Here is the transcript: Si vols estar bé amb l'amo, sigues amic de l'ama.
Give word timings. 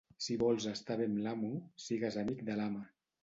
Si 0.27 0.35
vols 0.43 0.63
estar 0.69 0.95
bé 1.01 1.05
amb 1.09 1.19
l'amo, 1.27 1.51
sigues 1.85 2.19
amic 2.25 2.41
de 2.51 2.57
l'ama. 2.61 2.85